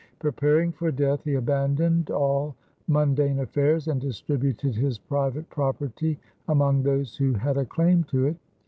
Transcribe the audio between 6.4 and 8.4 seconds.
among those who had a claim to it.